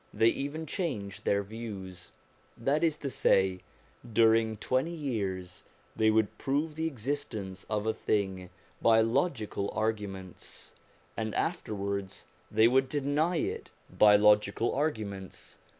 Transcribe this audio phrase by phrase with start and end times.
[0.11, 2.09] They even changed their views;
[2.57, 3.59] that is to say,
[4.13, 5.63] during twenty years
[5.95, 8.49] they would prove the existence of a thing
[8.81, 10.73] by logical arguments,
[11.15, 15.59] and afterwards they would deny it by logical arguments.